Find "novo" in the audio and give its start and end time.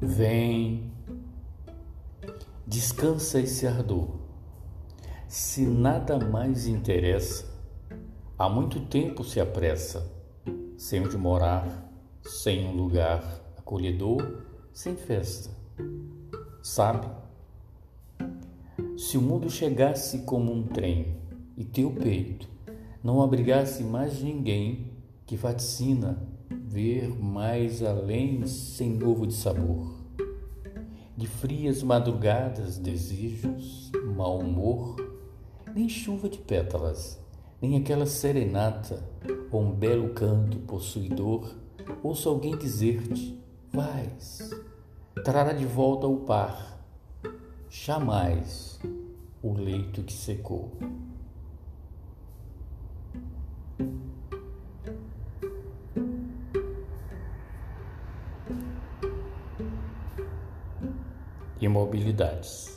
28.90-29.28